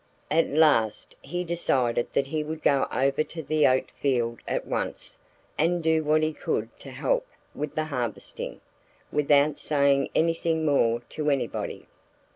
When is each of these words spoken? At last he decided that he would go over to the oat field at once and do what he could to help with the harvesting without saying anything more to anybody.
At 0.31 0.47
last 0.47 1.13
he 1.21 1.43
decided 1.43 2.11
that 2.13 2.25
he 2.25 2.43
would 2.43 2.63
go 2.63 2.87
over 2.91 3.23
to 3.25 3.43
the 3.43 3.67
oat 3.67 3.91
field 4.01 4.39
at 4.47 4.65
once 4.65 5.19
and 5.59 5.83
do 5.83 6.03
what 6.03 6.23
he 6.23 6.33
could 6.33 6.75
to 6.79 6.89
help 6.89 7.27
with 7.53 7.75
the 7.75 7.85
harvesting 7.85 8.61
without 9.11 9.59
saying 9.59 10.09
anything 10.15 10.65
more 10.65 11.01
to 11.09 11.29
anybody. 11.29 11.85